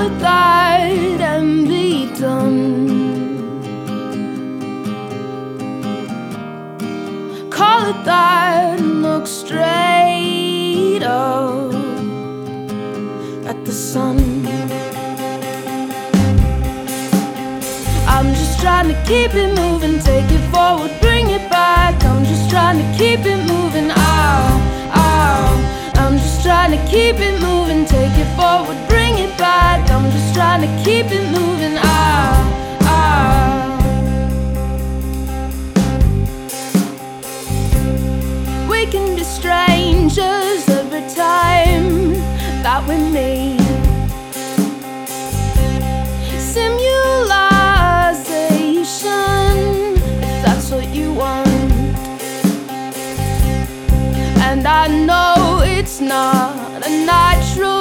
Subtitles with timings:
[0.00, 0.80] Call it that
[1.20, 3.60] and be done.
[7.50, 11.74] Call it that and look straight up
[13.44, 14.16] at the sun.
[18.08, 22.02] I'm just trying to keep it moving, take it forward, bring it back.
[22.06, 23.90] I'm just trying to keep it moving.
[23.90, 25.92] Ah, ah.
[25.96, 28.78] I'm just trying to keep it moving, take it forward,
[30.84, 31.76] keep it moving.
[31.78, 32.36] Ah,
[32.82, 33.76] ah.
[38.70, 40.70] We can be strangers
[41.14, 42.12] time
[42.62, 43.60] that we meet.
[46.38, 47.16] Simulation,
[50.22, 51.48] if that's what you want.
[54.46, 57.79] And I know it's not a natural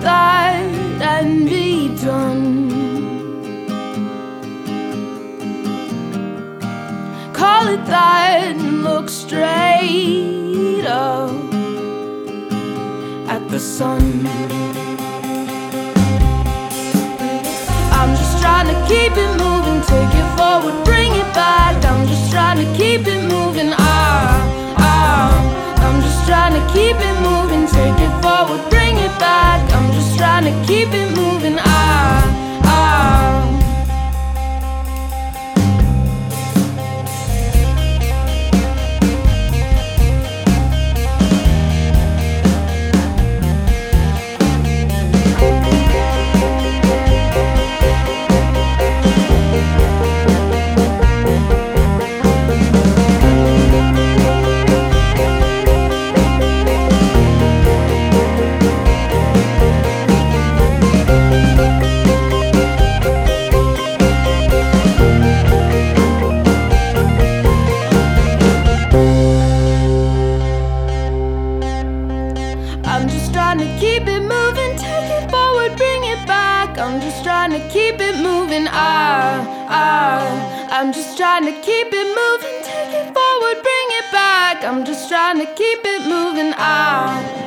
[0.00, 0.56] that
[1.00, 2.70] and be done.
[7.32, 11.30] Call it that and look straight up
[13.28, 14.26] at the sun.
[17.98, 21.82] I'm just trying to keep it moving, take it forward, bring it back.
[21.84, 23.72] I'm just trying to keep it moving.
[23.72, 24.49] Ah.
[77.00, 78.66] I'm just trying to keep it moving.
[78.68, 80.68] Ah, ah.
[80.70, 84.62] I'm just trying to keep it moving, take it forward, bring it back.
[84.62, 86.52] I'm just trying to keep it moving.
[86.58, 87.39] Ah.